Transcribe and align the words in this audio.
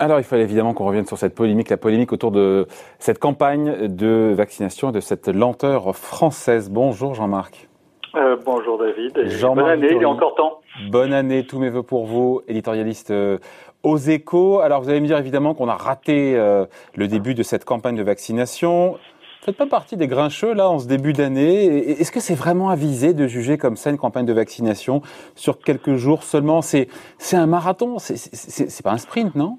Alors, 0.00 0.18
il 0.18 0.24
fallait 0.24 0.42
évidemment 0.42 0.74
qu'on 0.74 0.86
revienne 0.86 1.06
sur 1.06 1.16
cette 1.16 1.34
polémique, 1.34 1.70
la 1.70 1.76
polémique 1.76 2.12
autour 2.12 2.30
de 2.30 2.66
cette 2.98 3.18
campagne 3.18 3.88
de 3.88 4.34
vaccination 4.36 4.90
et 4.90 4.92
de 4.92 5.00
cette 5.00 5.28
lenteur 5.28 5.96
française. 5.96 6.70
Bonjour 6.70 7.14
Jean-Marc. 7.14 7.68
Euh, 8.16 8.36
bonjour 8.44 8.78
David. 8.78 9.14
bonne 9.54 9.58
année, 9.60 9.88
il 9.90 10.02
y 10.02 10.04
a 10.04 10.08
encore 10.08 10.34
temps. 10.34 10.60
Bonne 10.90 11.12
année, 11.12 11.46
tous 11.46 11.58
mes 11.58 11.70
voeux 11.70 11.82
pour 11.82 12.06
vous, 12.06 12.42
éditorialiste 12.48 13.12
euh, 13.12 13.38
aux 13.82 13.96
échos. 13.96 14.60
Alors, 14.60 14.82
vous 14.82 14.90
allez 14.90 15.00
me 15.00 15.06
dire 15.06 15.18
évidemment 15.18 15.54
qu'on 15.54 15.68
a 15.68 15.74
raté 15.74 16.36
euh, 16.36 16.66
le 16.96 17.08
début 17.08 17.34
de 17.34 17.42
cette 17.42 17.64
campagne 17.64 17.96
de 17.96 18.02
vaccination. 18.02 18.98
Faites 19.44 19.58
pas 19.58 19.66
partie 19.66 19.98
des 19.98 20.08
grincheux 20.08 20.54
là 20.54 20.70
en 20.70 20.78
ce 20.78 20.88
début 20.88 21.12
d'année. 21.12 21.66
Est-ce 22.00 22.10
que 22.10 22.18
c'est 22.18 22.34
vraiment 22.34 22.70
avisé 22.70 23.12
de 23.12 23.26
juger 23.26 23.58
comme 23.58 23.76
ça 23.76 23.90
une 23.90 23.98
campagne 23.98 24.24
de 24.24 24.32
vaccination 24.32 25.02
sur 25.34 25.58
quelques 25.58 25.96
jours 25.96 26.22
seulement? 26.22 26.62
C'est 26.62 26.88
un 27.34 27.44
marathon, 27.44 27.98
c'est 27.98 28.82
pas 28.82 28.92
un 28.92 28.96
sprint, 28.96 29.34
non? 29.34 29.58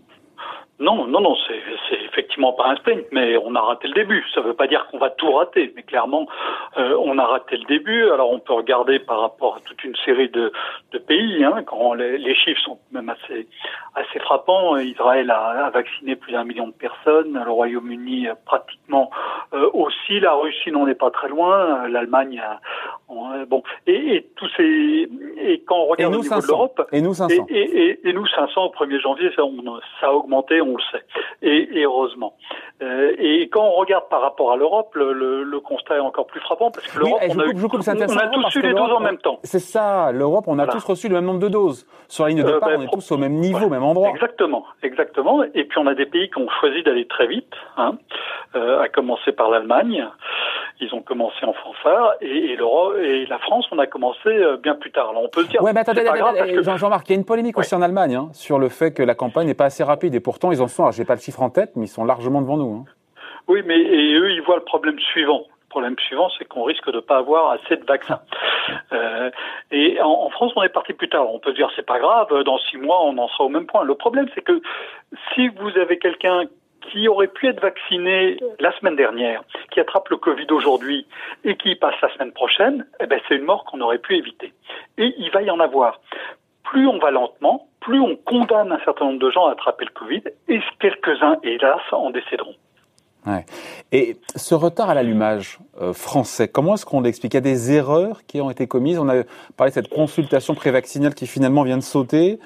Non, 0.79 1.05
non, 1.05 1.21
non, 1.21 1.35
c'est 1.47 2.04
effectivement 2.15 2.53
pas 2.53 2.69
un 2.69 2.75
sprint, 2.77 3.05
mais 3.11 3.37
on 3.37 3.55
a 3.55 3.61
raté 3.61 3.87
le 3.87 3.93
début. 3.93 4.23
Ça 4.33 4.41
ne 4.41 4.47
veut 4.47 4.53
pas 4.53 4.67
dire 4.67 4.87
qu'on 4.87 4.97
va 4.97 5.09
tout 5.09 5.31
rater, 5.33 5.73
mais 5.75 5.83
clairement, 5.83 6.27
euh, 6.77 6.97
on 7.01 7.17
a 7.17 7.25
raté 7.25 7.57
le 7.57 7.65
début. 7.65 8.09
Alors 8.09 8.31
on 8.31 8.39
peut 8.39 8.53
regarder 8.53 8.99
par 8.99 9.19
rapport 9.19 9.57
à 9.57 9.59
toute 9.65 9.83
une 9.83 9.95
série 10.05 10.29
de, 10.29 10.51
de 10.93 10.97
pays, 10.97 11.43
hein, 11.43 11.63
quand 11.65 11.93
les, 11.93 12.17
les, 12.17 12.35
chiffres 12.35 12.61
sont 12.61 12.79
même 12.91 13.09
assez 13.09 13.47
assez 13.95 14.19
frappants. 14.19 14.77
Israël 14.77 15.29
a, 15.31 15.65
a 15.65 15.69
vacciné 15.69 16.15
plus 16.15 16.31
d'un 16.31 16.43
million 16.43 16.67
de 16.67 16.73
personnes, 16.73 17.41
le 17.43 17.51
Royaume-Uni 17.51 18.27
pratiquement 18.45 19.09
euh, 19.53 19.69
aussi, 19.73 20.19
la 20.19 20.33
Russie 20.33 20.71
n'en 20.71 20.87
est 20.87 20.95
pas 20.95 21.11
très 21.11 21.29
loin, 21.29 21.87
l'Allemagne, 21.87 22.41
bon, 23.47 23.63
et, 23.87 24.15
et, 24.15 24.29
tous 24.35 24.49
ces 24.57 25.09
et 25.37 25.63
quand 25.65 25.77
on 25.77 25.85
regarde 25.87 26.15
au 26.15 26.21
niveau 26.21 26.41
de 26.41 26.47
l'Europe, 26.47 26.87
et 26.91 27.01
nous 27.01 27.13
500, 27.13 27.45
et, 27.49 27.55
et, 27.59 28.09
et, 28.09 28.13
nous 28.13 28.25
500 28.25 28.65
au 28.65 28.69
1er 28.69 29.01
janvier, 29.01 29.31
ça, 29.35 29.43
on, 29.43 29.79
ça 29.99 30.07
a 30.07 30.11
augmenté, 30.11 30.61
on 30.61 30.77
le 30.77 30.83
sait, 30.91 31.05
et, 31.41 31.85
Euh, 32.81 33.13
et 33.17 33.47
quand 33.49 33.63
on 33.63 33.71
regarde 33.71 34.09
par 34.09 34.21
rapport 34.21 34.51
à 34.51 34.57
l'Europe, 34.57 34.93
le, 34.95 35.13
le, 35.13 35.43
le, 35.43 35.59
constat 35.59 35.95
est 35.95 35.99
encore 35.99 36.27
plus 36.27 36.41
frappant 36.41 36.71
parce 36.71 36.85
que 36.87 36.99
l'Europe, 36.99 37.21
on, 37.21 37.39
a, 37.39 37.45
eu, 37.45 37.53
on 37.55 38.17
a 38.17 38.29
tous 38.33 38.55
eu 38.55 38.61
les 38.61 38.73
doses 38.73 38.91
en 38.91 38.99
même 38.99 39.17
temps. 39.17 39.39
C'est 39.43 39.59
ça, 39.59 40.11
l'Europe, 40.11 40.45
on 40.47 40.59
a 40.59 40.67
tous 40.67 40.83
reçu 40.83 41.07
le 41.07 41.15
même 41.15 41.25
nombre 41.25 41.39
de 41.39 41.47
doses. 41.47 41.87
Sur 42.07 42.25
la 42.25 42.29
ligne 42.31 42.43
de 42.43 42.47
euh, 42.47 42.53
départ, 42.53 42.69
ben, 42.69 42.79
on 42.79 42.83
est 42.83 42.91
tous 42.91 43.11
au 43.11 43.17
même 43.17 43.33
niveau, 43.33 43.65
au 43.65 43.69
même 43.69 43.83
endroit. 43.83 44.09
Exactement, 44.09 44.65
exactement. 44.83 45.43
Et 45.53 45.63
puis 45.63 45.79
on 45.79 45.87
a 45.87 45.95
des 45.95 46.05
pays 46.05 46.29
qui 46.29 46.37
ont 46.37 46.49
choisi 46.59 46.83
d'aller 46.83 47.07
très 47.07 47.27
vite, 47.27 47.53
hein, 47.77 47.97
euh, 48.55 48.81
à 48.81 48.89
commencer 48.89 49.31
par 49.31 49.49
l'Allemagne. 49.49 50.07
Ils 50.81 50.93
ont 50.93 51.01
commencé 51.01 51.37
en 51.45 51.53
fanfare 51.53 52.15
et, 52.19 52.27
et, 52.27 52.53
et 52.53 53.25
la 53.27 53.39
France, 53.39 53.65
on 53.71 53.79
a 53.79 53.87
commencé 53.87 54.29
bien 54.61 54.75
plus 54.75 54.91
tard. 54.91 55.11
Alors 55.11 55.23
on 55.23 55.29
peut 55.29 55.43
se 55.43 55.47
dire. 55.47 55.63
Ouais, 55.63 55.71
mais 55.71 55.79
attendez, 55.79 56.03
Jean-Marc, 56.75 57.07
il 57.07 57.13
y 57.13 57.15
a 57.15 57.17
une 57.17 57.25
polémique 57.25 57.57
aussi 57.57 57.73
en 57.73 57.81
Allemagne 57.81 58.15
hein, 58.15 58.29
sur 58.33 58.59
le 58.59 58.67
fait 58.67 58.91
que 58.91 59.01
la 59.01 59.15
campagne 59.15 59.47
n'est 59.47 59.53
pas 59.53 59.65
assez 59.65 59.83
rapide 59.83 60.13
et 60.15 60.19
pourtant 60.19 60.51
ils 60.51 60.61
en 60.61 60.67
sont. 60.67 60.91
J'ai 60.91 61.05
pas 61.05 61.15
le 61.15 61.21
chiffre 61.21 61.41
en 61.41 61.49
tête, 61.49 61.71
mais 61.75 61.87
sont 61.95 62.05
largement 62.05 62.41
devant 62.41 62.57
nous. 62.57 62.75
Hein. 62.75 62.85
Oui, 63.47 63.61
mais 63.65 63.79
et 63.79 64.13
eux, 64.15 64.31
ils 64.31 64.41
voient 64.41 64.57
le 64.57 64.63
problème 64.63 64.99
suivant. 64.99 65.43
Le 65.47 65.69
problème 65.69 65.95
suivant, 65.99 66.29
c'est 66.37 66.45
qu'on 66.45 66.63
risque 66.63 66.89
de 66.91 66.99
pas 66.99 67.17
avoir 67.17 67.51
assez 67.51 67.77
de 67.77 67.85
vaccins. 67.85 68.21
Euh, 68.91 69.29
et 69.69 70.01
en, 70.01 70.09
en, 70.09 70.29
France, 70.31 70.51
on 70.55 70.63
est 70.63 70.69
parti 70.69 70.93
plus 70.93 71.07
tard. 71.07 71.31
On 71.31 71.37
peut 71.37 71.51
se 71.51 71.55
dire 71.55 71.69
c'est 71.75 71.85
pas 71.85 71.99
grave. 71.99 72.27
Dans 72.45 72.57
six 72.57 72.77
mois, 72.77 73.03
on 73.03 73.15
en 73.19 73.27
sera 73.27 73.43
au 73.43 73.49
même 73.49 73.67
point. 73.67 73.83
Le 73.83 73.93
problème, 73.93 74.27
c'est 74.33 74.41
que 74.41 74.59
si 75.33 75.49
vous 75.49 75.77
avez 75.77 75.99
quelqu'un 75.99 76.45
qui 76.81 77.07
aurait 77.07 77.27
pu 77.27 77.47
être 77.47 77.61
vacciné 77.61 78.37
la 78.59 78.71
semaine 78.79 78.95
dernière, 78.95 79.43
qui 79.69 79.79
attrape 79.79 80.09
le 80.09 80.17
Covid 80.17 80.47
aujourd'hui 80.49 81.05
et 81.43 81.55
qui 81.57 81.75
passe 81.75 81.93
la 82.01 82.11
semaine 82.13 82.31
prochaine, 82.31 82.87
eh 82.99 83.05
ben 83.05 83.19
c'est 83.27 83.35
une 83.35 83.45
mort 83.45 83.65
qu'on 83.65 83.81
aurait 83.81 83.99
pu 83.99 84.15
éviter. 84.15 84.51
Et 84.97 85.13
il 85.19 85.29
va 85.29 85.43
y 85.43 85.51
en 85.51 85.59
avoir. 85.59 85.99
Plus 86.75 86.87
on 86.89 86.99
va 86.99 87.09
lentement, 87.09 87.69
plus 87.79 88.01
on 88.01 88.17
condamne 88.17 88.69
un 88.69 88.79
certain 88.83 89.05
nombre 89.05 89.19
de 89.19 89.31
gens 89.31 89.45
à 89.45 89.53
attraper 89.53 89.85
le 89.85 89.97
Covid, 89.97 90.23
et 90.49 90.59
quelques-uns, 90.81 91.37
hélas, 91.41 91.79
en 91.93 92.09
décéderont. 92.09 92.53
Ouais. 93.25 93.45
Et 93.93 94.17
ce 94.35 94.55
retard 94.55 94.89
à 94.89 94.93
l'allumage 94.93 95.59
euh, 95.79 95.93
français, 95.93 96.49
comment 96.49 96.73
est-ce 96.73 96.85
qu'on 96.85 96.99
l'explique? 96.99 97.33
Il 97.33 97.37
y 97.37 97.37
a 97.37 97.41
des 97.41 97.71
erreurs 97.71 98.25
qui 98.25 98.41
ont 98.41 98.51
été 98.51 98.67
commises? 98.67 98.99
On 98.99 99.07
a 99.07 99.23
parlé 99.55 99.71
de 99.71 99.73
cette 99.73 99.87
consultation 99.87 100.53
prévaccinale 100.53 101.15
qui 101.15 101.27
finalement 101.27 101.63
vient 101.63 101.77
de 101.77 101.81
sauter. 101.81 102.39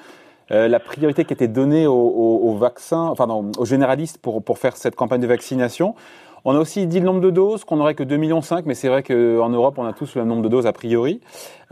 Euh, 0.52 0.68
la 0.68 0.78
priorité 0.78 1.24
qui 1.24 1.32
était 1.32 1.48
donnée 1.48 1.88
aux, 1.88 1.92
aux, 1.92 2.54
vaccins, 2.54 3.08
enfin 3.08 3.26
non, 3.26 3.50
aux 3.58 3.64
généralistes 3.64 4.18
pour, 4.22 4.44
pour 4.44 4.58
faire 4.58 4.76
cette 4.76 4.94
campagne 4.94 5.20
de 5.20 5.26
vaccination. 5.26 5.96
On 6.44 6.54
a 6.54 6.58
aussi 6.60 6.86
dit 6.86 7.00
le 7.00 7.06
nombre 7.06 7.20
de 7.20 7.30
doses, 7.30 7.64
qu'on 7.64 7.78
n'aurait 7.78 7.96
que 7.96 8.04
2,5 8.04 8.16
millions, 8.16 8.40
mais 8.64 8.74
c'est 8.74 8.88
vrai 8.88 9.02
qu'en 9.02 9.48
Europe, 9.48 9.74
on 9.76 9.86
a 9.86 9.92
tous 9.92 10.14
le 10.14 10.20
même 10.20 10.28
nombre 10.28 10.42
de 10.42 10.48
doses 10.48 10.66
a 10.66 10.72
priori. 10.72 11.20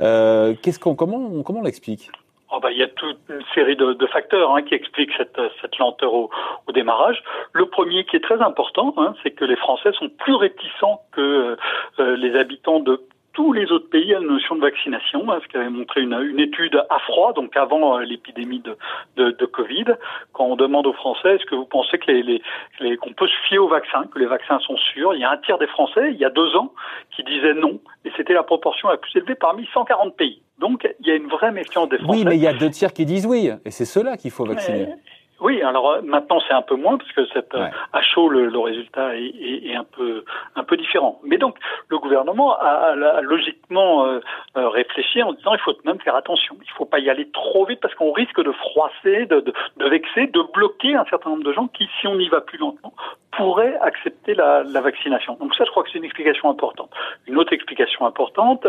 Euh, 0.00 0.56
qu'est-ce 0.60 0.80
qu'on, 0.80 0.97
comment, 0.97 1.44
comment 1.44 1.60
on 1.60 1.62
l'explique? 1.62 2.10
Oh 2.50 2.60
bah, 2.60 2.72
il 2.72 2.78
y 2.78 2.82
a 2.82 2.88
toute 2.88 3.19
une 3.28 3.44
série 3.54 3.76
de, 3.76 3.92
de 3.92 4.06
facteurs 4.06 4.54
hein, 4.54 4.62
qui 4.62 4.75
expliquent 4.75 5.12
cette, 5.19 5.38
cette 5.60 5.76
lenteur 5.76 6.14
au, 6.14 6.31
au, 6.66 6.72
démarrage. 6.72 7.22
Le 7.53 7.66
premier 7.66 8.04
qui 8.04 8.16
est 8.16 8.25
très 8.25 8.41
important, 8.41 8.94
hein, 8.97 9.14
c'est 9.22 9.32
que 9.32 9.44
les 9.44 9.56
Français 9.56 9.92
sont 9.92 10.09
plus 10.09 10.34
réticents 10.34 11.03
que 11.12 11.59
euh, 11.98 12.16
les 12.16 12.34
habitants 12.36 12.81
de 12.81 13.03
tous 13.38 13.53
les 13.53 13.70
autres 13.70 13.88
pays 13.88 14.12
à 14.14 14.19
la 14.19 14.26
notion 14.26 14.56
de 14.56 14.62
vaccination, 14.62 15.31
hein, 15.31 15.38
ce 15.42 15.48
qu'avait 15.48 15.70
montré 15.70 16.00
une, 16.00 16.14
une, 16.14 16.41
étude 16.41 16.82
à 16.91 16.98
froid, 16.98 17.32
donc 17.32 17.56
avant 17.56 17.98
euh, 17.98 18.03
l'épidémie 18.03 18.59
de, 18.59 18.76
de, 19.16 19.30
de, 19.30 19.47
Covid, 19.47 19.84
quand 20.32 20.47
on 20.47 20.56
demande 20.56 20.88
aux 20.88 20.92
Français 20.92 21.36
est-ce 21.36 21.44
que 21.44 21.54
vous 21.54 21.66
pensez 21.66 21.98
que 21.98 22.10
les, 22.10 22.42
les, 22.80 22.97
qu'on 22.97 23.12
peut 23.12 23.28
se 23.28 23.47
fier 23.47 23.59
aux 23.59 23.69
vaccins, 23.69 24.06
que 24.12 24.19
les 24.19 24.26
vaccins 24.26 24.59
sont 24.59 24.76
sûrs, 24.76 25.15
il 25.15 25.20
y 25.20 25.25
a 25.25 25.30
un 25.30 25.36
tiers 25.36 25.59
des 25.59 25.69
Français, 25.69 26.10
il 26.10 26.19
y 26.19 26.25
a 26.25 26.30
deux 26.30 26.56
ans, 26.56 26.72
qui 27.15 27.22
disaient 27.22 27.54
non, 27.54 27.78
et 28.04 28.10
c'était 28.16 28.34
la 28.34 28.42
proportion 28.42 28.88
la 28.88 28.97
plus 28.97 29.15
élevée 29.15 29.36
parmi 29.36 29.69
140 29.72 30.16
pays. 30.16 30.42
Donc 30.58 30.88
il 31.00 31.06
y 31.06 31.10
a 31.10 31.14
une 31.14 31.28
vraie 31.28 31.52
méfiance 31.52 31.88
des 31.88 31.98
Français. 31.98 32.19
Oui, 32.19 32.24
mais 32.24 32.36
il 32.36 32.42
y 32.42 32.46
a 32.46 32.52
deux 32.52 32.70
tiers 32.70 32.92
qui 32.92 33.06
disent 33.06 33.26
oui, 33.26 33.50
et 33.64 33.70
c'est 33.70 33.84
ceux-là 33.84 34.16
qu'il 34.16 34.30
faut 34.30 34.44
vacciner. 34.44 34.86
Mais, 34.86 34.96
oui, 35.41 35.62
alors 35.62 35.91
euh, 35.91 36.00
maintenant 36.03 36.41
c'est 36.47 36.54
un 36.54 36.62
peu 36.62 36.75
moins 36.75 36.99
parce 36.99 37.12
que 37.12 37.26
cette, 37.32 37.54
euh, 37.54 37.66
à 37.93 38.03
chaud 38.03 38.28
le, 38.28 38.47
le 38.47 38.59
résultat 38.59 39.16
est, 39.16 39.26
est, 39.26 39.69
est, 39.69 39.76
un 39.76 39.84
peu 39.84 40.25
un 40.56 40.65
peu 40.65 40.76
différent. 40.76 41.21
Mais 41.25 41.38
donc 41.38 41.56
le 41.88 41.99
gouvernement 41.99 42.56
a, 42.59 42.94
a 42.94 43.21
logiquement 43.21 44.04
euh, 44.04 44.21
euh, 44.56 44.69
réfléchi 44.69 45.22
en 45.22 45.32
disant 45.32 45.54
il 45.54 45.60
faut 45.60 45.75
même 45.84 46.00
faire 46.00 46.16
attention, 46.16 46.56
il 46.62 46.71
faut 46.72 46.84
pas 46.84 46.98
y 46.98 47.09
aller 47.09 47.31
trop 47.31 47.65
vite 47.66 47.81
parce 47.81 47.94
qu'on 47.94 48.12
risque 48.12 48.43
de 48.43 48.53
froisser, 48.53 49.27
de, 49.27 49.41
de, 49.41 49.53
de, 49.77 49.88
vexer, 49.88 50.27
de 50.27 50.43
bloquer 50.53 50.97
un 50.97 51.04
certain 51.04 51.31
nombre 51.31 51.44
de 51.44 51.53
gens 51.53 51.69
qui, 51.69 51.88
si 52.00 52.06
on 52.06 52.19
y 52.19 52.28
va 52.28 52.41
plus 52.41 52.59
lentement, 52.59 52.93
pourraient 53.37 53.77
accepter 53.81 54.34
la, 54.34 54.65
la 54.65 54.81
vaccination. 54.81 55.37
Donc 55.41 55.54
ça, 55.54 55.65
je 55.65 55.71
crois 55.71 55.84
que 55.84 55.91
c'est 55.93 55.98
une 55.98 56.04
explication 56.04 56.50
importante. 56.50 56.91
Une 57.27 57.37
autre 57.38 57.53
explication 57.53 58.06
importante, 58.06 58.66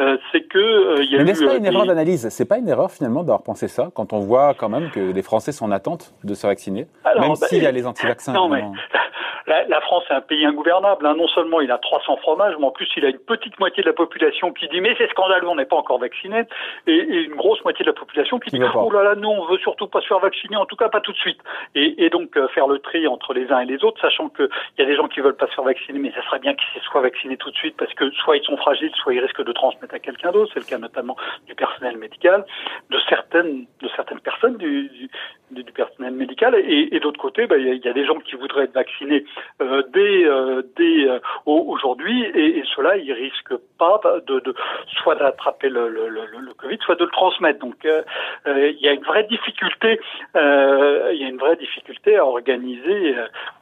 euh, 0.00 0.16
c'est 0.32 0.42
que 0.42 1.02
il 1.02 1.10
y 1.12 1.16
a 1.16 1.18
Mais 1.18 1.24
n'est-ce 1.24 1.44
pas 1.44 1.56
une 1.56 1.66
erreur 1.66 1.84
d'analyse? 1.84 2.28
C'est 2.30 2.48
pas 2.48 2.58
une 2.58 2.68
erreur 2.68 2.90
finalement 2.90 3.20
d'avoir 3.20 3.42
pensé 3.42 3.68
ça 3.68 3.90
quand 3.94 4.12
on 4.12 4.20
voit 4.20 4.54
quand 4.54 4.70
même 4.70 4.90
que 4.90 5.12
les 5.12 5.22
Français 5.22 5.52
sont 5.52 5.66
en 5.66 5.72
attente 5.72 6.05
de 6.24 6.34
se 6.34 6.46
vacciner, 6.46 6.86
Alors, 7.04 7.22
même 7.22 7.30
bah, 7.40 7.46
s'il 7.48 7.62
y 7.62 7.66
a 7.66 7.72
les 7.72 7.86
anti-vaccins. 7.86 8.32
Non, 8.32 8.48
mais 8.48 8.62
la, 9.46 9.64
la, 9.64 9.80
France 9.80 10.04
est 10.10 10.14
un 10.14 10.20
pays 10.20 10.44
ingouvernable. 10.44 11.06
Hein. 11.06 11.14
Non 11.16 11.28
seulement 11.28 11.60
il 11.60 11.70
a 11.70 11.78
300 11.78 12.16
fromages, 12.18 12.54
mais 12.58 12.66
en 12.66 12.70
plus 12.70 12.88
il 12.96 13.04
a 13.04 13.08
une 13.08 13.18
petite 13.18 13.58
moitié 13.58 13.82
de 13.82 13.88
la 13.88 13.94
population 13.94 14.52
qui 14.52 14.68
dit 14.68 14.80
mais 14.80 14.94
c'est 14.98 15.08
scandaleux, 15.10 15.48
on 15.48 15.54
n'est 15.54 15.66
pas 15.66 15.76
encore 15.76 15.98
vacciné, 15.98 16.44
et, 16.86 16.94
et, 16.94 17.22
une 17.22 17.36
grosse 17.36 17.62
moitié 17.64 17.84
de 17.84 17.90
la 17.90 17.94
population 17.94 18.38
qui, 18.38 18.50
qui 18.50 18.58
dit 18.58 18.64
oh 18.74 18.90
là 18.90 19.02
là, 19.02 19.14
nous 19.14 19.28
on 19.28 19.46
veut 19.46 19.58
surtout 19.58 19.86
pas 19.86 20.00
se 20.00 20.06
faire 20.06 20.18
vacciner, 20.18 20.56
en 20.56 20.66
tout 20.66 20.76
cas 20.76 20.88
pas 20.88 21.00
tout 21.00 21.12
de 21.12 21.16
suite. 21.18 21.40
Et, 21.74 22.04
et 22.04 22.10
donc 22.10 22.36
euh, 22.36 22.48
faire 22.48 22.66
le 22.66 22.78
tri 22.78 23.06
entre 23.06 23.34
les 23.34 23.50
uns 23.52 23.60
et 23.60 23.66
les 23.66 23.84
autres, 23.84 24.00
sachant 24.00 24.28
qu'il 24.28 24.48
y 24.78 24.82
a 24.82 24.86
des 24.86 24.96
gens 24.96 25.08
qui 25.08 25.20
veulent 25.20 25.36
pas 25.36 25.46
se 25.46 25.54
faire 25.54 25.64
vacciner, 25.64 25.98
mais 25.98 26.12
ça 26.12 26.22
serait 26.24 26.40
bien 26.40 26.54
qu'ils 26.54 26.82
soient 26.82 27.02
vaccinés 27.02 27.36
tout 27.36 27.50
de 27.50 27.56
suite 27.56 27.76
parce 27.76 27.92
que 27.94 28.10
soit 28.10 28.36
ils 28.36 28.44
sont 28.44 28.56
fragiles, 28.56 28.92
soit 28.96 29.14
ils 29.14 29.20
risquent 29.20 29.44
de 29.44 29.52
transmettre 29.52 29.94
à 29.94 29.98
quelqu'un 29.98 30.32
d'autre. 30.32 30.50
C'est 30.54 30.60
le 30.60 30.66
cas 30.66 30.78
notamment 30.78 31.16
du 31.46 31.54
personnel 31.54 31.96
médical, 31.98 32.44
de 32.90 32.98
certaines 33.08 33.66
de 33.80 33.88
certaines 33.94 34.20
personnes 34.20 34.56
du, 34.56 34.88
du, 34.88 35.10
du 35.50 35.72
personnel 35.72 36.12
médical, 36.12 36.54
et, 36.56 36.88
et 36.94 37.00
d'autre 37.00 37.20
côté, 37.20 37.46
bah, 37.46 37.56
il 37.56 37.66
y, 37.66 37.78
y, 37.78 37.88
a 37.88 37.92
des 37.92 38.04
gens 38.04 38.18
qui 38.18 38.34
voudraient 38.34 38.64
être 38.64 38.74
vaccinés 38.74 39.24
euh, 39.60 39.82
dès, 39.92 40.24
euh, 40.24 40.62
dès 40.76 41.08
euh, 41.08 41.20
aujourd'hui, 41.46 42.24
et, 42.24 42.58
et 42.58 42.64
cela, 42.74 42.96
ils 42.96 43.12
risquent 43.12 43.56
pas 43.78 44.00
de, 44.26 44.40
de 44.40 44.54
soit 44.96 45.14
d'attraper 45.14 45.68
le, 45.68 45.88
le, 45.88 46.08
le, 46.08 46.26
le, 46.38 46.54
Covid, 46.54 46.78
soit 46.80 46.96
de 46.96 47.04
le 47.04 47.10
transmettre. 47.10 47.60
Donc, 47.60 47.84
euh, 47.84 48.02
euh, 48.46 48.70
il 48.70 48.80
y 48.80 48.88
a 48.88 48.92
une 48.92 49.04
vraie 49.04 49.24
difficulté, 49.24 50.00
il 50.34 51.18
y 51.20 51.24
a 51.24 51.28
une 51.28 51.38
vraie 51.38 51.56
difficulté 51.56 52.16
à 52.16 52.26
organiser 52.26 53.14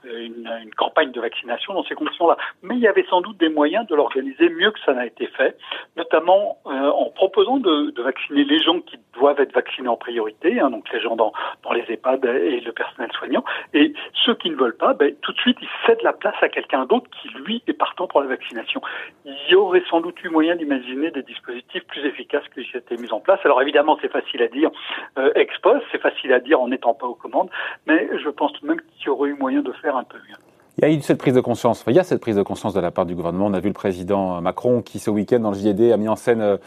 une, 0.05 0.51
une, 0.63 0.75
campagne 0.75 1.13
de 1.13 1.21
vaccination 1.21 1.75
dans 1.75 1.85
ces 1.85 1.95
conditions-là. 1.95 2.37
Mais 2.63 2.77
il 2.77 2.81
y 2.81 2.89
avait 2.89 3.07
sans 3.11 3.21
doute 3.21 3.37
des 3.37 3.49
moyens 3.49 3.87
de 3.87 3.95
l'organiser 3.95 4.49
mieux 4.49 4.71
que 4.71 4.81
ça 4.81 4.95
n'a 4.95 5.07
été 5.07 5.27
fait, 5.27 5.57
notamment 5.97 6.59
en 6.65 7.11
proposant 7.11 7.59
de, 7.59 7.91
de, 7.91 8.03
vacciner 8.03 8.45
les 8.45 8.61
gens 8.61 8.81
qui 8.81 8.99
doivent 9.15 9.41
être 9.41 9.53
vaccinés 9.53 9.89
en 9.89 9.97
priorité, 9.97 10.61
hein, 10.61 10.71
donc 10.71 10.91
les 10.93 11.01
gens 11.01 11.17
dans, 11.17 11.33
dans 11.63 11.74
les 11.75 11.85
EHPAD 11.93 12.25
et 12.25 12.61
le 12.61 12.73
personnel 12.73 13.11
soignant, 13.13 13.45
et 13.73 13.93
ceux 14.25 14.35
qui 14.35 14.51
ne 14.51 14.57
veulent 14.57 14.77
pas, 14.77 14.95
ben, 14.95 15.15
tout 15.21 15.33
de 15.33 15.39
suite, 15.39 15.59
ils 15.61 15.69
cèdent 15.87 16.03
la 16.03 16.13
place 16.13 16.35
à 16.41 16.49
quelqu'un 16.49 16.87
d'autre 16.87 17.07
qui, 17.21 17.29
lui, 17.45 17.63
est 17.67 17.73
partant 17.73 18.07
pour 18.07 18.21
la 18.21 18.29
vaccination. 18.29 18.81
Il 19.25 19.37
y 19.51 19.55
aurait 19.55 19.83
sans 19.89 20.01
doute 20.01 20.23
eu 20.25 20.29
moyen 20.29 20.57
d'imaginer 20.57 21.11
des 21.11 21.23
dispositifs 21.23 21.85
plus 21.87 22.05
efficaces 22.07 22.45
que 22.55 22.61
qui 22.61 22.77
étaient 22.77 22.97
mis 22.97 23.13
en 23.13 23.21
place. 23.21 23.41
Alors 23.45 23.61
évidemment, 23.63 23.99
c'est 24.01 24.11
facile 24.11 24.43
à 24.43 24.49
dire 24.49 24.71
euh, 25.19 25.33
ex 25.35 25.55
c'est 25.93 26.01
facile 26.01 26.33
à 26.33 26.41
dire 26.41 26.61
en 26.61 26.69
n'étant 26.69 26.95
pas 26.95 27.07
aux 27.07 27.15
commandes, 27.15 27.51
mais 27.87 28.09
je 28.23 28.29
pense 28.29 28.53
tout 28.53 28.63
de 28.63 28.67
même 28.67 28.81
qu'il 28.97 29.07
y 29.07 29.09
aurait 29.09 29.31
eu 29.31 29.35
moyen 29.35 29.63
de 29.63 29.73
faire 29.73 29.97
un 29.97 30.05
peu 30.05 30.19
mieux. 30.29 30.37
Il 30.79 30.85
y 30.85 30.91
a 30.91 30.93
eu 30.93 31.01
cette 31.01 31.19
prise 31.19 31.35
de 31.35 31.41
conscience. 31.41 31.85
il 31.87 31.95
y 31.95 31.99
a 31.99 32.03
cette 32.03 32.21
prise 32.21 32.37
de 32.37 32.43
conscience 32.43 32.75
de 32.75 32.81
la 32.81 32.91
part 32.91 33.07
du 33.07 33.15
gouvernement. 33.15 33.47
On 33.47 33.55
a 33.55 33.61
vu 33.61 33.69
le 33.69 33.75
président 33.75 34.41
Macron 34.41 34.83
qui, 34.83 34.99
ce 34.99 35.09
week-end, 35.09 35.39
dans 35.39 35.51
le 35.51 35.57
JD, 35.57 35.93
a 35.93 35.97
mis 35.97 36.09
en 36.09 36.17
scène 36.17 36.59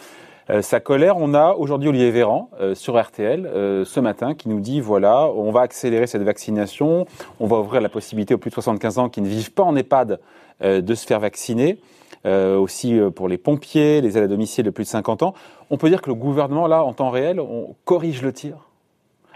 euh, 0.49 0.57
euh, 0.57 0.61
sa 0.61 0.79
colère. 0.79 1.17
On 1.17 1.33
a 1.33 1.53
aujourd'hui 1.53 1.89
Olivier 1.89 2.11
Véran 2.11 2.49
euh, 2.59 2.75
sur 2.75 3.01
RTL 3.01 3.49
ce 3.85 3.99
matin 3.99 4.33
qui 4.33 4.49
nous 4.49 4.59
dit 4.59 4.79
voilà, 4.79 5.27
on 5.27 5.51
va 5.51 5.61
accélérer 5.61 6.07
cette 6.07 6.23
vaccination. 6.23 7.05
On 7.39 7.47
va 7.47 7.57
ouvrir 7.57 7.81
la 7.81 7.89
possibilité 7.89 8.33
aux 8.33 8.37
plus 8.37 8.49
de 8.49 8.55
75 8.55 8.99
ans 8.99 9.09
qui 9.09 9.21
ne 9.21 9.27
vivent 9.27 9.53
pas 9.53 9.63
en 9.63 9.75
EHPAD 9.75 10.19
de 10.61 10.95
se 10.95 11.05
faire 11.05 11.19
vacciner. 11.19 11.79
aussi 12.25 12.99
pour 13.15 13.27
les 13.27 13.37
pompiers, 13.37 14.01
les 14.01 14.17
aides 14.17 14.23
à 14.23 14.27
domicile 14.27 14.65
de 14.65 14.69
plus 14.71 14.83
de 14.83 14.89
50 14.89 15.23
ans. 15.23 15.33
On 15.69 15.77
peut 15.77 15.89
dire 15.89 16.01
que 16.01 16.09
le 16.09 16.15
gouvernement, 16.15 16.67
là, 16.67 16.83
en 16.83 16.93
temps 16.93 17.09
réel, 17.09 17.39
on 17.39 17.75
corrige 17.85 18.21
le 18.21 18.33
tir 18.33 18.67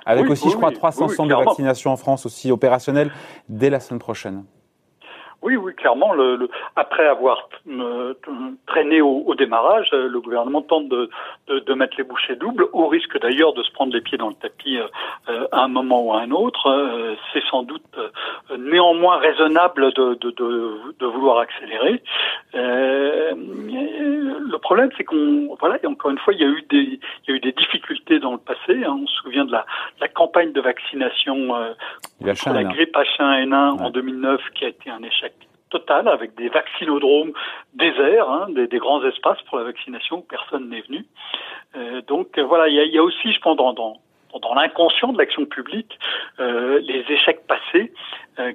avec 0.06 0.30
aussi, 0.30 0.50
je 0.50 0.56
crois, 0.56 0.72
300 0.72 1.10
centres 1.10 1.30
de 1.30 1.46
vaccination 1.46 1.92
en 1.92 1.98
France 1.98 2.26
aussi 2.26 2.52
opérationnels 2.52 3.12
dès 3.50 3.70
la 3.70 3.80
semaine 3.80 4.00
prochaine. 4.00 4.44
Oui, 5.42 5.56
oui, 5.56 5.74
clairement. 5.74 6.14
Le, 6.14 6.48
après 6.76 7.08
avoir 7.08 7.50
euh, 7.68 8.14
traîné 8.68 9.02
au, 9.02 9.34
démarrage, 9.34 9.90
euh, 9.92 10.08
le 10.08 10.22
gouvernement 10.22 10.62
tente 10.62 10.88
de, 10.88 11.10
de, 11.48 11.74
mettre 11.74 11.98
les 11.98 12.04
bouchées 12.04 12.36
doubles, 12.36 12.68
au 12.74 12.86
risque 12.88 13.20
d'ailleurs 13.20 13.54
de 13.54 13.64
se 13.64 13.72
prendre 13.72 13.92
les 13.92 14.02
pieds 14.02 14.20
dans 14.20 14.30
le 14.30 14.36
tapis 14.36 14.78
euh, 14.78 15.48
à 15.52 15.64
un 15.64 15.68
moment 15.68 16.04
ou 16.04 16.14
à 16.14 16.22
un 16.22 16.30
autre. 16.30 17.18
C'est 17.34 17.44
sans 17.50 17.64
doute 17.64 17.82
néanmoins 18.58 19.18
raisonnable 19.18 19.92
de, 19.94 20.14
de, 20.14 21.06
vouloir 21.06 21.40
accélérer. 21.40 22.04
le 22.54 23.34
problème, 24.58 24.92
c'est 24.96 25.04
qu'on, 25.04 25.56
voilà, 25.60 25.80
encore 25.86 26.12
une 26.12 26.20
fois, 26.20 26.34
il 26.34 26.42
y 26.42 26.44
a 26.44 26.50
eu 26.50 26.62
des, 26.70 26.78
il 26.78 27.00
y 27.30 27.32
a 27.32 27.36
eu 27.36 27.40
des 27.40 27.54
difficultés 27.54 28.20
dans 28.20 28.34
le 28.34 28.38
passé. 28.38 28.84
Hein. 28.86 29.00
On 29.02 29.08
se 29.08 29.16
souvient 29.16 29.46
de 29.46 29.52
la, 29.52 29.66
la 30.00 30.08
campagne 30.08 30.52
de 30.52 30.62
vaccination 30.62 31.48
contre 32.20 32.54
la 32.54 32.64
grippe 32.64 32.96
H1N1 32.96 33.82
en 33.82 33.90
2009, 33.90 34.40
qui 34.54 34.66
a 34.66 34.68
été 34.68 34.92
un 34.92 35.02
échec 35.02 35.31
total 35.72 36.08
avec 36.08 36.36
des 36.36 36.50
vaccinodromes 36.50 37.32
déserts, 37.74 38.30
hein, 38.30 38.48
des, 38.50 38.78
grands 38.78 39.04
espaces 39.04 39.42
pour 39.44 39.58
la 39.58 39.64
vaccination 39.64 40.18
où 40.18 40.22
personne 40.22 40.70
n'est 40.70 40.82
venu. 40.82 41.06
Euh, 41.76 42.02
donc 42.08 42.38
euh, 42.38 42.44
voilà, 42.44 42.68
il 42.68 42.76
y 42.76 42.98
a, 42.98 43.04
aussi, 43.04 43.32
je 43.32 43.40
pense, 43.40 43.56
dans, 43.56 43.74
dans, 43.74 44.54
l'inconscient 44.54 45.14
de 45.14 45.18
l'action 45.18 45.46
publique, 45.46 45.98
euh, 46.40 46.80
les 46.82 47.04
échecs 47.10 47.48
passés 47.48 47.92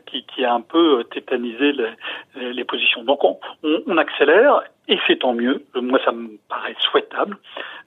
qui, 0.07 0.25
qui, 0.25 0.45
a 0.45 0.53
un 0.53 0.63
peu 0.63 1.05
tétanisé 1.05 1.73
les, 1.73 2.53
les 2.53 2.65
positions. 2.65 3.05
Donc 3.05 3.23
on, 3.23 3.39
on, 3.63 3.97
accélère 3.99 4.63
et 4.89 4.99
c'est 5.07 5.21
tant 5.21 5.33
mieux. 5.33 5.65
Moi, 5.77 6.01
ça 6.05 6.13
me 6.13 6.39
paraît 6.49 6.75
souhaitable. 6.81 7.37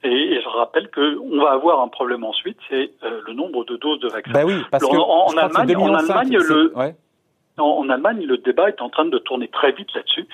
Et, 0.04 0.40
je 0.42 0.48
rappelle 0.48 0.90
qu'on 0.92 1.42
va 1.42 1.52
avoir 1.52 1.82
un 1.82 1.90
problème 1.90 2.24
ensuite, 2.24 2.58
c'est 2.70 2.92
le 3.02 3.34
nombre 3.34 3.66
de 3.66 3.76
doses 3.76 4.00
de 4.00 4.08
vaccins. 4.08 4.32
Bah 4.32 4.46
oui, 4.46 4.62
parce 4.72 4.86
que 4.86 4.96
en, 4.96 5.36
Allemagne, 5.36 5.76
en 5.76 5.94
Allemagne, 5.94 6.38
le 6.38 6.74
en, 7.60 7.90
Allemagne, 7.90 8.26
le 8.26 8.38
débat 8.38 8.70
est 8.70 8.82
en 8.82 8.90
train 8.90 9.06
de 9.06 9.18
tourner 9.18 9.48
très 9.48 9.72
vite 9.72 9.94
là-dessus. 9.94 10.28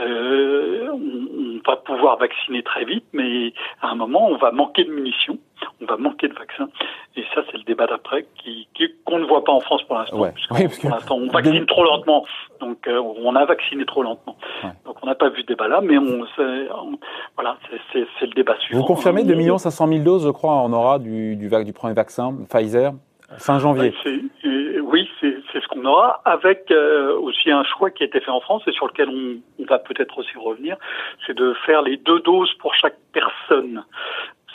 Euh, 0.00 0.88
on, 0.92 1.60
va 1.66 1.76
pouvoir 1.76 2.18
vacciner 2.18 2.62
très 2.62 2.84
vite, 2.84 3.04
mais 3.12 3.52
à 3.82 3.88
un 3.88 3.94
moment, 3.96 4.28
on 4.28 4.36
va 4.36 4.52
manquer 4.52 4.84
de 4.84 4.90
munitions, 4.90 5.38
on 5.80 5.86
va 5.86 5.96
manquer 5.96 6.28
de 6.28 6.34
vaccins. 6.34 6.68
Et 7.16 7.24
ça, 7.34 7.40
c'est 7.50 7.56
le 7.56 7.64
débat 7.64 7.86
d'après 7.86 8.26
qui, 8.36 8.68
qu'on 9.04 9.18
ne 9.18 9.24
voit 9.24 9.42
pas 9.42 9.52
en 9.52 9.60
France 9.60 9.82
pour 9.84 9.96
l'instant. 9.96 10.20
Ouais. 10.20 10.32
pour 10.48 10.90
l'instant, 10.90 11.16
on 11.16 11.26
vaccine 11.32 11.66
trop 11.66 11.82
lentement. 11.82 12.24
Donc, 12.60 12.86
euh, 12.86 13.00
on 13.00 13.34
a 13.34 13.44
vacciné 13.46 13.84
trop 13.84 14.02
lentement. 14.02 14.36
Donc, 14.84 14.96
on 15.02 15.06
n'a 15.06 15.14
pas 15.14 15.28
vu 15.30 15.40
ce 15.40 15.46
débat-là, 15.46 15.80
mais 15.82 15.98
on, 15.98 16.24
voilà, 17.34 17.56
c'est, 17.92 18.06
le 18.20 18.34
débat 18.34 18.56
suivant. 18.60 18.80
Vous 18.80 18.86
confirmez 18.86 19.24
2 19.24 19.58
500 19.58 19.88
000 19.88 20.00
doses, 20.04 20.24
je 20.24 20.30
crois, 20.30 20.54
on 20.62 20.72
aura 20.72 20.98
du, 20.98 21.36
du, 21.36 21.48
du 21.48 21.72
premier 21.72 21.94
vaccin 21.94 22.36
Pfizer? 22.48 22.92
Fin 23.38 23.58
janvier. 23.58 23.92
oui, 24.82 25.08
c'est 25.20 25.60
ce 25.60 25.68
qu'on 25.68 25.84
aura, 25.84 26.20
avec 26.24 26.70
euh, 26.70 27.18
aussi 27.18 27.50
un 27.50 27.64
choix 27.64 27.90
qui 27.90 28.02
a 28.02 28.06
été 28.06 28.20
fait 28.20 28.30
en 28.30 28.40
France 28.40 28.62
et 28.66 28.72
sur 28.72 28.86
lequel 28.86 29.08
on 29.08 29.64
va 29.64 29.78
peut-être 29.78 30.18
aussi 30.18 30.36
revenir, 30.38 30.76
c'est 31.26 31.36
de 31.36 31.54
faire 31.66 31.82
les 31.82 31.96
deux 31.96 32.20
doses 32.20 32.52
pour 32.60 32.74
chaque 32.74 32.96
personne. 33.12 33.84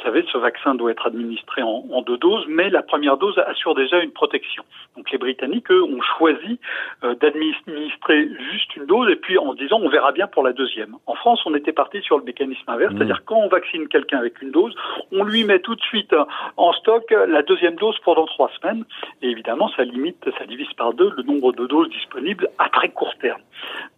Vous 0.01 0.07
savez, 0.07 0.25
ce 0.33 0.37
vaccin 0.39 0.73
doit 0.73 0.89
être 0.89 1.05
administré 1.05 1.61
en, 1.61 1.85
en, 1.91 2.01
deux 2.01 2.17
doses, 2.17 2.43
mais 2.49 2.71
la 2.71 2.81
première 2.81 3.17
dose 3.17 3.37
assure 3.45 3.75
déjà 3.75 3.99
une 3.99 4.09
protection. 4.09 4.63
Donc 4.97 5.11
les 5.11 5.19
Britanniques, 5.19 5.69
eux, 5.69 5.83
ont 5.83 6.01
choisi 6.17 6.59
euh, 7.03 7.13
d'administrer 7.13 8.29
juste 8.51 8.75
une 8.75 8.87
dose 8.87 9.11
et 9.11 9.15
puis 9.15 9.37
en 9.37 9.53
disant 9.53 9.79
on 9.79 9.89
verra 9.89 10.11
bien 10.11 10.25
pour 10.25 10.41
la 10.41 10.53
deuxième. 10.53 10.95
En 11.05 11.13
France, 11.13 11.41
on 11.45 11.53
était 11.53 11.71
parti 11.71 12.01
sur 12.01 12.17
le 12.17 12.23
mécanisme 12.23 12.63
inverse, 12.67 12.93
mmh. 12.93 12.97
c'est-à-dire 12.97 13.21
quand 13.25 13.35
on 13.35 13.47
vaccine 13.47 13.87
quelqu'un 13.89 14.17
avec 14.17 14.41
une 14.41 14.49
dose, 14.49 14.73
on 15.11 15.23
lui 15.23 15.43
met 15.43 15.59
tout 15.59 15.75
de 15.75 15.81
suite 15.81 16.13
euh, 16.13 16.25
en 16.57 16.73
stock 16.73 17.11
la 17.11 17.43
deuxième 17.43 17.75
dose 17.75 17.97
pendant 18.03 18.25
trois 18.25 18.49
semaines. 18.59 18.85
Et 19.21 19.29
évidemment, 19.29 19.69
ça 19.77 19.83
limite, 19.83 20.27
ça 20.39 20.47
divise 20.47 20.73
par 20.77 20.93
deux 20.93 21.13
le 21.15 21.21
nombre 21.21 21.53
de 21.53 21.67
doses 21.67 21.89
disponibles 21.89 22.49
à 22.57 22.69
très 22.69 22.89
court 22.89 23.13
terme. 23.21 23.41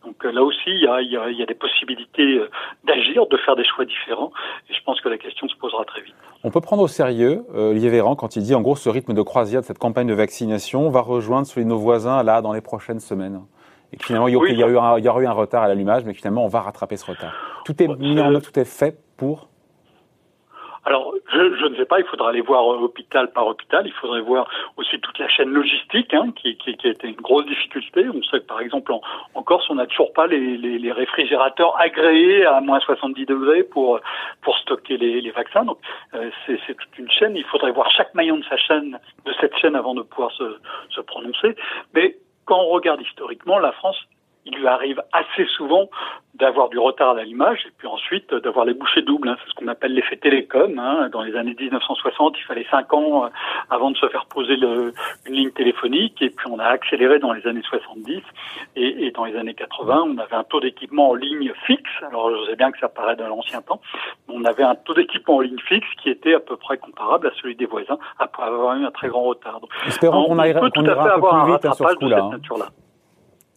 Donc 0.04 0.26
euh, 0.26 0.34
là 0.34 0.44
aussi, 0.44 0.68
il 0.68 0.82
y 0.82 0.88
a, 0.88 1.02
y 1.02 1.16
a, 1.42 1.46
des 1.46 1.54
possibilités 1.54 2.42
d'agir, 2.84 3.26
de 3.28 3.38
faire 3.38 3.56
des 3.56 3.64
choix 3.64 3.86
différents. 3.86 4.34
Et 4.70 4.74
je 4.74 4.83
pense 4.86 5.02
que 5.02 5.10
la 5.10 5.18
question 5.18 5.48
se 5.48 5.56
posera 5.56 5.86
très 5.86 6.02
vite. 6.02 6.16
On 6.44 6.52
peut 6.52 6.62
prendre 6.62 6.84
au 6.84 6.88
sérieux 6.88 7.46
euh, 7.56 8.16
quand 8.16 8.36
il 8.36 8.44
dit 8.44 8.56
en 8.56 8.62
gros 8.62 8.76
ce 8.76 8.90
rythme 8.90 9.14
de 9.14 9.22
croisière 9.22 9.62
de 9.62 9.66
cette 9.66 9.80
campagne 9.80 10.08
de 10.08 10.14
vaccination 10.14 10.90
va 10.90 11.02
rejoindre 11.02 11.48
celui 11.48 11.64
de 11.64 11.70
nos 11.70 11.78
voisins 11.78 12.22
là 12.24 12.42
dans 12.42 12.54
les 12.54 12.62
prochaines 12.62 13.00
semaines. 13.00 13.42
Et 13.92 13.98
que 13.98 14.06
finalement 14.06 14.28
il 14.28 14.34
y, 14.34 14.36
aura 14.36 14.50
eu 14.50 14.78
un, 14.78 14.98
il 14.98 15.06
y 15.06 15.08
aura 15.08 15.22
eu 15.22 15.28
un 15.28 15.32
retard 15.32 15.64
à 15.64 15.68
l'allumage, 15.68 16.04
mais 16.04 16.14
finalement 16.14 16.44
on 16.44 16.48
va 16.48 16.62
rattraper 16.62 16.98
ce 16.98 17.06
retard. 17.06 17.34
Tout 17.64 17.82
est 17.82 17.88
mis 17.88 18.20
en 18.20 18.34
œuvre, 18.34 18.42
tout 18.42 18.60
est 18.60 18.66
fait 18.66 18.98
pour 19.18 19.50
alors, 20.86 21.14
je, 21.32 21.56
je, 21.56 21.66
ne 21.66 21.76
sais 21.78 21.86
pas, 21.86 22.00
il 22.00 22.06
faudra 22.06 22.30
aller 22.30 22.42
voir 22.42 22.66
hôpital 22.68 23.32
par 23.32 23.48
hôpital, 23.48 23.88
il 23.88 23.94
faudrait 23.94 24.22
voir 24.22 24.50
aussi 24.76 25.00
toute 25.00 25.18
la 25.18 25.30
chaîne 25.30 25.50
logistique, 25.50 26.14
hein, 26.14 26.32
qui, 26.36 26.58
qui, 26.58 26.76
qui, 26.76 26.88
a 26.88 26.92
été 26.92 27.08
une 27.08 27.16
grosse 27.16 27.46
difficulté. 27.46 28.06
On 28.14 28.22
sait 28.24 28.42
que, 28.42 28.46
par 28.46 28.60
exemple, 28.60 28.92
en, 28.92 29.02
en 29.34 29.44
Corse, 29.44 29.66
on 29.70 29.76
n'a 29.76 29.86
toujours 29.86 30.12
pas 30.12 30.28
les, 30.28 30.58
les, 30.58 30.78
les, 30.78 30.92
réfrigérateurs 30.92 31.80
agréés 31.80 32.46
à 32.46 32.60
moins 32.60 32.82
70 32.82 33.26
degrés 33.26 33.64
pour, 33.64 34.00
pour 34.42 34.58
stocker 34.58 34.98
les, 34.98 35.22
les 35.22 35.32
vaccins. 35.32 35.64
Donc, 35.64 35.78
euh, 36.16 36.30
c'est 36.46 36.76
toute 36.76 36.98
une 36.98 37.10
chaîne. 37.10 37.38
Il 37.38 37.46
faudrait 37.46 37.72
voir 37.72 37.90
chaque 37.92 38.14
maillon 38.14 38.38
de 38.38 38.44
sa 38.44 38.58
chaîne, 38.58 39.00
de 39.26 39.34
cette 39.40 39.58
chaîne, 39.58 39.76
avant 39.76 39.96
de 39.96 40.02
pouvoir 40.02 40.32
se, 40.34 40.58
se 40.90 41.00
prononcer. 41.00 41.56
Mais 41.94 42.18
quand 42.46 42.60
on 42.60 42.70
regarde 42.70 43.02
historiquement, 43.02 43.58
la 43.58 43.72
France 43.72 43.98
il 44.46 44.56
lui 44.56 44.68
arrive 44.68 45.02
assez 45.12 45.46
souvent 45.56 45.90
d'avoir 46.36 46.70
du 46.70 46.80
retard 46.80 47.12
à 47.12 47.14
l'allumage 47.14 47.60
et 47.68 47.72
puis 47.78 47.88
ensuite 47.88 48.34
d'avoir 48.34 48.66
les 48.66 48.74
bouchées 48.74 49.04
doubles. 49.04 49.30
Hein. 49.30 49.38
C'est 49.44 49.52
ce 49.52 49.56
qu'on 49.56 49.68
appelle 49.68 49.94
l'effet 49.94 50.18
télécom. 50.18 50.80
Hein. 50.80 51.10
Dans 51.12 51.22
les 51.22 51.36
années 51.36 51.56
1960, 51.58 52.36
il 52.40 52.44
fallait 52.44 52.66
cinq 52.72 52.92
ans 52.94 53.26
euh, 53.26 53.30
avant 53.70 53.92
de 53.92 53.98
se 53.98 54.08
faire 54.10 54.26
poser 54.26 54.56
le, 54.56 54.94
une 55.28 55.36
ligne 55.36 55.52
téléphonique 55.52 56.22
et 56.22 56.32
puis 56.32 56.48
on 56.50 56.58
a 56.58 56.66
accéléré 56.66 57.20
dans 57.20 57.34
les 57.34 57.46
années 57.46 57.62
70 57.62 58.22
et, 58.76 59.06
et 59.06 59.12
dans 59.12 59.26
les 59.26 59.36
années 59.36 59.54
80, 59.54 60.06
on 60.08 60.18
avait 60.18 60.36
un 60.36 60.44
taux 60.44 60.60
d'équipement 60.60 61.10
en 61.12 61.14
ligne 61.14 61.54
fixe. 61.68 61.92
Alors 62.08 62.32
je 62.32 62.50
sais 62.50 62.56
bien 62.56 62.72
que 62.72 62.80
ça 62.80 62.90
paraît 62.90 63.16
de 63.16 63.24
l'ancien 63.24 63.62
temps. 63.62 63.80
On 64.28 64.44
avait 64.44 64.64
un 64.64 64.76
taux 64.76 64.96
d'équipement 64.96 65.36
en 65.36 65.42
ligne 65.42 65.60
fixe 65.60 65.88
qui 66.02 66.10
était 66.10 66.34
à 66.34 66.40
peu 66.40 66.58
près 66.58 66.78
comparable 66.78 67.28
à 67.28 67.32
celui 67.40 67.56
des 67.56 67.68
voisins 67.68 68.00
après 68.18 68.44
avoir 68.44 68.76
eu 68.78 68.86
un 68.86 68.92
très 68.92 69.08
grand 69.08 69.24
retard. 69.24 69.60
Donc, 69.60 69.70
Espérons 69.86 70.26
qu'on 70.26 70.44
ira, 70.44 70.70
qu 70.72 70.82
ira 70.82 71.14
un 71.14 71.20
peu 71.20 71.30
plus 71.30 71.52
vite 71.52 71.66
hein, 71.66 71.74
sur 71.74 71.90
ce 71.90 71.96
coup-là. 71.96 72.30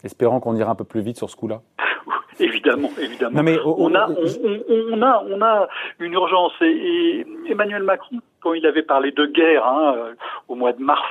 Espérons 0.06 0.40
qu'on 0.40 0.54
ira 0.54 0.70
un 0.70 0.76
peu 0.76 0.84
plus 0.84 1.00
vite 1.00 1.18
sur 1.18 1.28
ce 1.28 1.36
coup-là. 1.36 1.60
évidemment, 2.40 2.90
évidemment. 3.00 3.42
mais 3.42 3.58
on, 3.64 3.94
a, 3.94 4.08
on, 4.08 5.02
a, 5.02 5.24
on 5.28 5.42
a 5.42 5.68
une 5.98 6.12
urgence. 6.12 6.52
Et, 6.60 7.26
Emmanuel 7.48 7.82
Macron, 7.82 8.18
quand 8.40 8.54
il 8.54 8.64
avait 8.66 8.82
parlé 8.82 9.10
de 9.10 9.26
guerre 9.26 9.66
hein, 9.66 9.94
euh, 9.96 10.14
au 10.48 10.54
mois 10.54 10.72
de 10.72 10.80
mars 10.80 11.02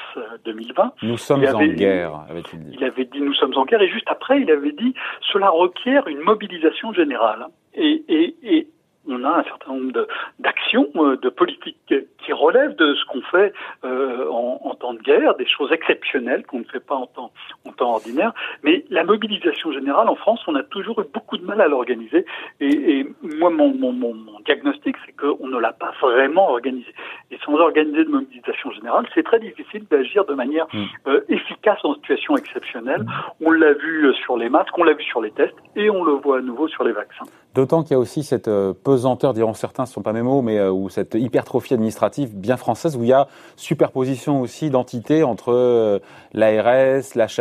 2020, 0.45 0.83
euh, 0.83 0.87
nous 1.03 1.17
sommes 1.17 1.45
en 1.45 1.65
guerre, 1.65 2.21
avait-il 2.29 2.59
dit. 2.59 2.77
Il 2.79 2.83
avait 2.83 3.05
dit 3.05 3.19
nous 3.19 3.33
sommes 3.33 3.55
en 3.57 3.65
guerre, 3.65 3.81
et 3.81 3.89
juste 3.89 4.07
après, 4.09 4.39
il 4.41 4.49
avait 4.49 4.71
dit 4.71 4.93
cela 5.33 5.49
requiert 5.49 6.07
une 6.07 6.21
mobilisation 6.21 6.93
générale. 6.93 7.47
Et, 7.73 8.03
et, 8.07 8.35
et 8.43 8.67
on 9.07 9.23
a 9.23 9.39
un 9.39 9.43
certain 9.43 9.73
nombre 9.73 10.07
d'actions, 10.39 10.89
euh, 10.95 11.17
de, 11.17 11.29
politiques 11.29 11.93
qui 12.17 12.33
relèvent 12.33 12.75
de 12.75 12.95
ce 12.95 13.05
qu'on 13.05 13.21
fait 13.21 13.53
euh, 13.83 14.29
en, 14.29 14.59
en, 14.63 14.75
temps 14.75 14.93
de 14.93 15.01
guerre, 15.01 15.35
des 15.35 15.47
choses 15.47 15.71
exceptionnelles 15.71 16.45
qu'on 16.45 16.59
ne 16.59 16.65
fait 16.65 16.79
pas 16.79 16.95
en 16.95 17.07
temps, 17.07 17.31
en 17.67 17.71
temps 17.75 17.93
ordinaire. 17.93 18.33
Mais 18.63 18.85
la 18.89 19.03
mobilisation 19.03 19.71
générale 19.71 20.09
en 20.09 20.15
France, 20.15 20.41
on 20.47 20.55
a 20.55 20.63
toujours 20.63 20.99
eu 21.01 21.05
beaucoup 21.13 21.37
de 21.37 21.45
mal 21.45 21.61
à 21.61 21.67
l'organiser. 21.67 22.25
Et, 22.59 22.99
et, 22.99 23.07
moi, 23.21 23.49
mon, 23.49 23.73
mon, 23.73 23.91
mon, 23.91 24.15
diagnostic, 24.45 24.95
c'est 25.05 25.13
qu'on 25.13 25.47
ne 25.47 25.57
l'a 25.59 25.73
pas 25.73 25.91
vraiment 26.01 26.49
organisée. 26.49 26.93
Et 27.31 27.37
sans 27.45 27.53
organiser 27.53 28.05
de 28.05 28.09
mobilisation 28.09 28.71
générale, 28.71 29.07
c'est 29.13 29.23
très 29.23 29.39
difficile 29.39 29.85
d'agir 29.89 30.25
de 30.25 30.33
manière 30.33 30.67
mmh. 30.73 30.83
euh, 31.07 31.21
efficace 31.29 31.79
en 31.83 31.95
situation 31.95 32.35
exceptionnelle. 32.37 33.05
On 33.41 33.51
l'a 33.51 33.73
vu 33.73 34.13
sur 34.23 34.37
les 34.37 34.49
masques, 34.49 34.77
on 34.77 34.83
l'a 34.83 34.93
vu 34.93 35.03
sur 35.03 35.21
les 35.21 35.31
tests, 35.31 35.55
et 35.75 35.89
on 35.89 36.03
le 36.03 36.13
voit 36.13 36.37
à 36.37 36.41
nouveau 36.41 36.67
sur 36.67 36.83
les 36.83 36.91
vaccins. 36.91 37.25
D'autant 37.55 37.83
qu'il 37.83 37.91
y 37.91 37.95
a 37.95 37.99
aussi 37.99 38.23
cette 38.23 38.49
pesanteur, 38.83 39.33
diront 39.33 39.53
certains, 39.53 39.85
ce 39.85 39.91
ne 39.91 39.93
sont 39.95 40.01
pas 40.01 40.13
mes 40.13 40.21
mots, 40.21 40.41
mais 40.41 40.57
euh, 40.57 40.71
ou 40.71 40.89
cette 40.89 41.15
hypertrophie 41.15 41.73
administrative 41.73 42.35
bien 42.35 42.57
française, 42.57 42.97
où 42.97 43.03
il 43.03 43.09
y 43.09 43.13
a 43.13 43.27
superposition 43.55 44.41
aussi 44.41 44.69
d'entités 44.69 45.23
entre 45.23 45.53
euh, 45.53 45.99
l'ARS, 46.33 47.15
l'HAS, 47.15 47.37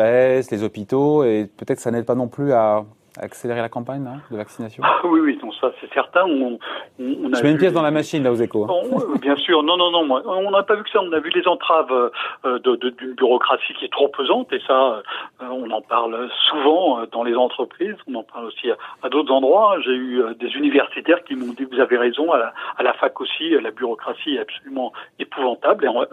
les 0.50 0.62
hôpitaux, 0.62 1.24
et 1.24 1.46
peut-être 1.56 1.80
ça 1.80 1.90
n'aide 1.90 2.04
pas 2.04 2.14
non 2.14 2.28
plus 2.28 2.52
à, 2.52 2.84
accélérer 3.20 3.60
la 3.60 3.68
campagne 3.68 4.04
de 4.30 4.36
vaccination 4.36 4.82
ah, 4.84 5.00
Oui, 5.04 5.20
oui, 5.20 5.38
ça 5.60 5.72
c'est 5.80 5.92
certain. 5.92 6.24
On, 6.24 6.58
on 6.98 7.32
a 7.32 7.38
Je 7.38 7.42
mets 7.42 7.52
une 7.52 7.58
pièce 7.58 7.72
dans 7.72 7.82
la 7.82 7.90
machine 7.90 8.22
là 8.22 8.32
aux 8.32 8.36
échos. 8.36 8.64
Hein. 8.64 9.18
bien 9.20 9.36
sûr, 9.36 9.62
non, 9.62 9.76
non, 9.76 9.90
non. 9.90 10.22
on 10.26 10.50
n'a 10.50 10.62
pas 10.62 10.74
vu 10.74 10.82
que 10.82 10.90
ça. 10.90 11.00
On 11.00 11.12
a 11.12 11.20
vu 11.20 11.30
les 11.30 11.46
entraves 11.46 12.10
euh, 12.44 12.58
d'une 12.58 13.14
bureaucratie 13.14 13.72
qui 13.74 13.84
est 13.84 13.92
trop 13.92 14.08
pesante 14.08 14.52
et 14.52 14.60
ça, 14.66 15.02
euh, 15.42 15.46
on 15.50 15.70
en 15.70 15.80
parle 15.80 16.28
souvent 16.50 17.00
euh, 17.00 17.06
dans 17.12 17.22
les 17.22 17.34
entreprises. 17.34 17.96
On 18.08 18.16
en 18.16 18.22
parle 18.24 18.46
aussi 18.46 18.70
à, 18.70 19.08
d'autres 19.08 19.32
endroits. 19.32 19.76
J'ai 19.84 19.94
eu 19.94 20.22
des 20.38 20.48
universitaires 20.48 21.22
qui 21.24 21.36
m'ont 21.36 21.52
dit 21.52 21.64
vous 21.64 21.80
avez 21.80 21.96
raison. 21.96 22.32
À 22.32 22.38
la, 22.38 22.54
à 22.78 22.82
la, 22.82 22.92
fac 22.94 23.20
aussi, 23.20 23.50
la 23.50 23.70
bureaucratie 23.70 24.36
est 24.36 24.40
absolument 24.40 24.92
épouvantable 25.18 25.84
et 25.84 25.88
on, 25.88 26.04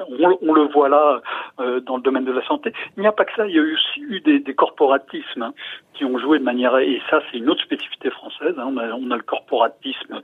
on, 0.42 0.54
le 0.54 0.64
voit 0.72 0.90
là 0.90 1.22
dans 1.58 1.98
le 1.98 2.02
domaine 2.02 2.26
de 2.26 2.32
la 2.32 2.46
santé. 2.46 2.74
Il 2.98 3.02
n'y 3.02 3.08
a 3.08 3.12
pas 3.12 3.26
que 3.26 3.34
ça. 3.36 3.48
Il 3.48 3.56
y 3.56 3.60
a 3.60 3.62
aussi 3.62 4.02
eu 4.02 4.20
des, 4.22 4.40
des 4.40 4.54
corporatismes 4.54 5.44
hein, 5.44 5.54
qui 5.94 6.06
ont 6.06 6.18
joué 6.18 6.40
de 6.40 6.44
manière 6.44 6.74
et 6.94 7.02
ça 7.10 7.22
c'est 7.32 7.38
une 7.38 7.50
autre 7.50 7.64
spécificité 7.64 8.10
française. 8.10 8.56
Hein. 8.58 8.68
On, 8.68 8.78
a, 8.78 8.88
on, 8.94 9.12
a, 9.12 9.18
le 9.18 9.24
corporatisme 9.24 10.22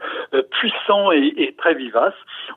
puissant 0.52 1.12
et, 1.12 1.34
et, 1.38 1.54
très 1.54 1.74
vivace. 1.74 2.14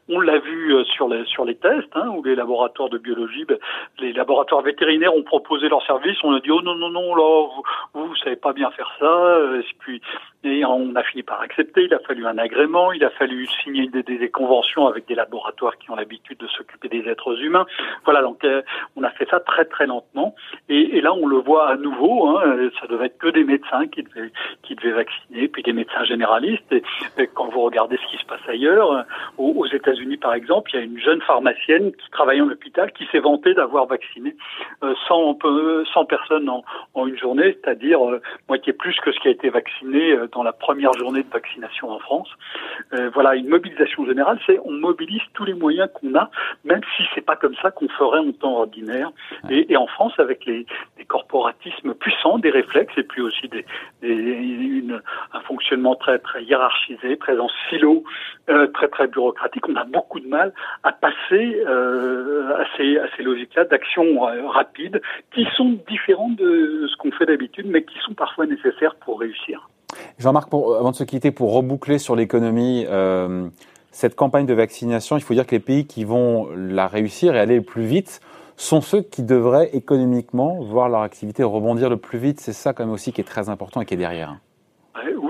On 0.08 0.20
l'a 0.20 0.38
vu 0.38 0.74
sur 0.84 1.08
les 1.08 1.24
sur 1.26 1.44
les 1.44 1.56
tests 1.56 1.94
hein, 1.94 2.08
où 2.08 2.22
les 2.22 2.34
laboratoires 2.34 2.88
de 2.88 2.98
biologie, 2.98 3.44
ben, 3.44 3.58
les 3.98 4.12
laboratoires 4.12 4.62
vétérinaires 4.62 5.14
ont 5.14 5.22
proposé 5.22 5.68
leur 5.68 5.84
service. 5.86 6.16
On 6.22 6.34
a 6.34 6.40
dit 6.40 6.50
oh 6.50 6.62
non 6.62 6.74
non 6.74 6.90
non 6.90 7.14
là 7.14 7.48
vous, 7.94 8.06
vous, 8.06 8.16
savez 8.16 8.36
pas 8.36 8.52
bien 8.52 8.70
faire 8.70 8.90
ça. 8.98 9.38
Puis 9.80 10.00
et 10.44 10.64
on 10.64 10.94
a 10.94 11.02
fini 11.02 11.22
par 11.22 11.40
accepter. 11.40 11.84
Il 11.84 11.94
a 11.94 11.98
fallu 12.00 12.26
un 12.26 12.38
agrément, 12.38 12.92
il 12.92 13.04
a 13.04 13.10
fallu 13.10 13.46
signer 13.62 13.88
des, 13.88 14.02
des, 14.02 14.30
conventions 14.30 14.86
avec 14.86 15.06
des 15.06 15.14
laboratoires 15.14 15.76
qui 15.78 15.90
ont 15.90 15.96
l'habitude 15.96 16.38
de 16.38 16.46
s'occuper 16.48 16.88
des 16.88 17.08
êtres 17.08 17.40
humains. 17.42 17.66
Voilà 18.04 18.22
donc 18.22 18.44
euh, 18.44 18.62
on 18.96 19.02
a 19.02 19.10
fait 19.10 19.28
ça 19.28 19.40
très 19.40 19.64
très 19.64 19.86
lentement. 19.86 20.34
Et, 20.68 20.96
et 20.96 21.00
là 21.00 21.12
on 21.12 21.26
le 21.26 21.36
voit 21.36 21.68
à 21.68 21.76
nouveau. 21.76 22.28
Hein, 22.28 22.70
ça 22.80 22.86
devait 22.86 23.06
être 23.06 23.18
que 23.18 23.28
des 23.28 23.44
médecins 23.44 23.86
qui 23.88 24.02
devaient 24.02 24.32
qui 24.62 24.74
devaient 24.74 24.92
vacciner, 24.92 25.48
puis 25.48 25.62
des 25.62 25.72
médecins 25.72 26.04
généralistes. 26.04 26.72
Et, 26.72 26.82
quand 27.34 27.48
vous 27.48 27.62
regardez 27.62 27.98
ce 27.98 28.10
qui 28.10 28.22
se 28.22 28.26
passe 28.26 28.40
ailleurs, 28.48 29.04
aux, 29.38 29.52
aux 29.52 29.66
États-Unis 29.66 30.16
par 30.16 30.34
exemple, 30.34 30.70
il 30.72 30.76
y 30.76 30.80
a 30.80 30.84
une 30.84 30.98
jeune 30.98 31.20
pharmacienne 31.22 31.92
qui 31.92 32.10
travaille 32.10 32.40
en 32.40 32.48
hôpital 32.48 32.92
qui 32.92 33.06
s'est 33.12 33.18
vantée 33.18 33.54
d'avoir 33.54 33.86
vacciné 33.86 34.36
euh, 34.82 34.94
100, 35.08 35.38
100 35.92 36.04
personnes 36.06 36.48
en, 36.48 36.64
en 36.94 37.06
une 37.06 37.18
journée, 37.18 37.56
c'est-à-dire 37.62 38.04
euh, 38.08 38.20
moitié 38.48 38.72
plus 38.72 38.96
que 39.00 39.12
ce 39.12 39.20
qui 39.20 39.28
a 39.28 39.30
été 39.30 39.50
vacciné 39.50 40.12
euh, 40.12 40.28
dans 40.32 40.42
la 40.42 40.52
première 40.52 40.92
journée 40.94 41.22
de 41.22 41.30
vaccination 41.30 41.90
en 41.90 41.98
France. 41.98 42.28
Euh, 42.92 43.10
voilà, 43.12 43.34
une 43.34 43.48
mobilisation 43.48 44.04
générale, 44.06 44.38
c'est 44.46 44.58
on 44.64 44.72
mobilise 44.72 45.22
tous 45.34 45.44
les 45.44 45.54
moyens 45.54 45.88
qu'on 45.94 46.14
a, 46.14 46.30
même 46.64 46.80
si 46.96 47.02
c'est 47.14 47.20
pas 47.20 47.36
comme 47.36 47.54
ça 47.62 47.70
qu'on 47.70 47.88
ferait 47.88 48.18
en 48.18 48.32
temps 48.32 48.58
ordinaire. 48.58 49.10
Et, 49.48 49.72
et 49.72 49.76
en 49.76 49.86
France, 49.86 50.12
avec 50.18 50.44
les, 50.46 50.66
corporatismes 51.08 51.94
puissants, 51.94 52.38
des 52.38 52.50
réflexes, 52.50 52.96
et 52.96 53.02
puis 53.02 53.20
aussi 53.20 53.48
des, 53.48 53.64
des 54.00 54.14
une, 54.14 55.02
un 55.32 55.40
fonctionnement 55.40 55.96
très 55.96 56.20
très 56.20 56.44
hiérarchisé, 56.44 57.16
très 57.16 57.38
en 57.38 57.48
silo, 57.68 58.04
euh, 58.48 58.68
très 58.68 58.88
très 58.88 59.08
bureaucratique, 59.08 59.68
on 59.68 59.74
a 59.74 59.84
beaucoup 59.84 60.20
de 60.20 60.28
mal 60.28 60.52
à 60.84 60.92
passer 60.92 61.62
euh, 61.66 62.54
à 62.56 62.64
ces, 62.76 62.98
à 62.98 63.06
ces 63.16 63.22
logiques-là 63.22 63.64
d'action 63.64 64.20
rapide, 64.48 65.02
qui 65.34 65.46
sont 65.56 65.78
différentes 65.88 66.36
de 66.36 66.86
ce 66.86 66.96
qu'on 66.96 67.10
fait 67.10 67.26
d'habitude, 67.26 67.66
mais 67.66 67.82
qui 67.82 67.98
sont 68.00 68.14
parfois 68.14 68.46
nécessaires 68.46 68.94
pour 68.96 69.20
réussir. 69.20 69.68
Jean-Marc, 70.18 70.52
avant 70.52 70.90
de 70.90 70.96
se 70.96 71.04
quitter, 71.04 71.30
pour 71.30 71.52
reboucler 71.52 71.98
sur 71.98 72.16
l'économie, 72.16 72.86
euh, 72.88 73.48
cette 73.90 74.14
campagne 74.14 74.46
de 74.46 74.54
vaccination, 74.54 75.16
il 75.16 75.22
faut 75.22 75.34
dire 75.34 75.46
que 75.46 75.54
les 75.54 75.60
pays 75.60 75.86
qui 75.86 76.04
vont 76.04 76.48
la 76.54 76.86
réussir 76.86 77.34
et 77.34 77.40
aller 77.40 77.56
le 77.56 77.62
plus 77.62 77.84
vite 77.84 78.20
sont 78.56 78.80
ceux 78.80 79.00
qui 79.00 79.22
devraient 79.22 79.70
économiquement 79.72 80.60
voir 80.60 80.88
leur 80.88 81.00
activité 81.00 81.42
rebondir 81.42 81.88
le 81.88 81.96
plus 81.96 82.18
vite. 82.18 82.40
C'est 82.40 82.52
ça 82.52 82.72
quand 82.72 82.84
même 82.84 82.92
aussi 82.92 83.12
qui 83.12 83.20
est 83.20 83.24
très 83.24 83.48
important 83.48 83.80
et 83.80 83.86
qui 83.86 83.94
est 83.94 83.96
derrière. 83.96 84.36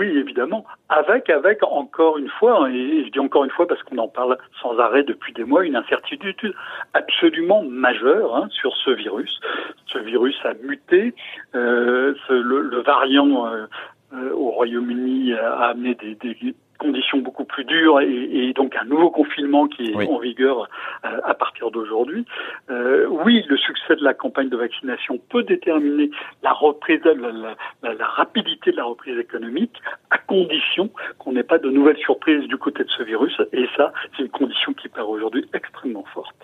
Oui, 0.00 0.06
évidemment. 0.06 0.64
Avec, 0.88 1.28
avec 1.28 1.62
encore 1.62 2.16
une 2.16 2.30
fois, 2.30 2.64
hein, 2.64 2.72
et 2.72 3.04
je 3.04 3.10
dis 3.10 3.18
encore 3.18 3.44
une 3.44 3.50
fois 3.50 3.66
parce 3.66 3.82
qu'on 3.82 3.98
en 3.98 4.08
parle 4.08 4.38
sans 4.62 4.78
arrêt 4.78 5.02
depuis 5.02 5.34
des 5.34 5.44
mois, 5.44 5.62
une 5.64 5.76
incertitude 5.76 6.54
absolument 6.94 7.62
majeure 7.62 8.34
hein, 8.34 8.48
sur 8.50 8.74
ce 8.78 8.90
virus. 8.90 9.38
Ce 9.86 9.98
virus 9.98 10.36
a 10.44 10.54
muté. 10.66 11.14
Euh, 11.54 12.14
le, 12.30 12.80
variant 12.80 13.46
euh, 13.46 13.66
au 14.12 14.50
Royaume-Uni 14.50 15.32
a 15.34 15.68
amené 15.68 15.94
des, 15.94 16.14
des, 16.14 16.54
conditions 16.80 17.18
beaucoup 17.18 17.44
plus 17.44 17.64
dures 17.64 18.00
et, 18.00 18.08
et, 18.08 18.52
donc 18.54 18.74
un 18.74 18.84
nouveau 18.84 19.10
confinement 19.10 19.68
qui 19.68 19.90
est 19.90 19.94
oui. 19.94 20.08
en 20.10 20.18
vigueur 20.18 20.68
euh, 21.04 21.20
à 21.24 21.34
partir 21.34 21.70
d'aujourd'hui. 21.70 22.24
Euh, 22.70 23.06
oui, 23.24 23.44
le 23.48 23.56
succès 23.56 23.94
de 23.94 24.02
la 24.02 24.14
campagne 24.14 24.48
de 24.48 24.56
vaccination 24.56 25.18
peut 25.28 25.42
déterminer 25.42 26.10
la 26.42 26.52
reprise, 26.52 27.00
la, 27.04 27.14
la, 27.14 27.94
la 27.94 28.06
rapidité 28.06 28.72
de 28.72 28.76
la 28.76 28.84
reprise 28.84 29.18
économique, 29.18 29.76
à 30.10 30.18
condition 30.18 30.90
qu'on 31.18 31.32
n'ait 31.32 31.44
pas 31.44 31.58
de 31.58 31.70
nouvelles 31.70 31.98
surprises 31.98 32.48
du 32.48 32.56
côté 32.56 32.82
de 32.82 32.90
ce 32.90 33.02
virus. 33.02 33.40
Et 33.52 33.66
ça, 33.76 33.92
c'est 34.16 34.22
une 34.22 34.30
condition 34.30 34.72
qui 34.72 34.88
paraît 34.88 35.06
aujourd'hui 35.06 35.48
extrêmement 35.52 36.04
forte. 36.14 36.34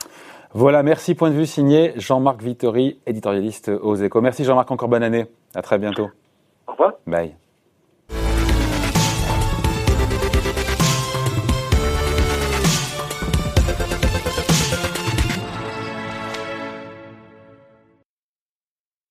Voilà, 0.52 0.82
merci. 0.82 1.14
Point 1.14 1.30
de 1.30 1.34
vue 1.34 1.46
signé 1.46 1.92
Jean-Marc 1.96 2.42
Vittori, 2.42 2.98
éditorialiste 3.06 3.68
aux 3.68 3.94
Échos. 3.94 4.20
Merci 4.20 4.44
Jean-Marc, 4.44 4.70
encore 4.70 4.88
bonne 4.88 5.02
année. 5.02 5.24
À 5.54 5.62
très 5.62 5.78
bientôt. 5.78 6.10
Au 6.66 6.72
revoir. 6.72 6.92
Bye. 7.06 7.45